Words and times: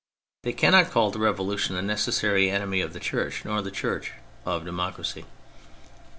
They 0.41 0.53
cannot 0.53 0.89
call 0.89 1.11
the 1.11 1.19
Revolution 1.19 1.75
a 1.75 1.81
necessary 1.83 2.49
enemy 2.49 2.81
of 2.81 2.93
the 2.93 2.99
Church, 2.99 3.45
nor 3.45 3.61
the 3.61 3.69
Church 3.69 4.13
of 4.47 4.65
Democracy. 4.65 5.25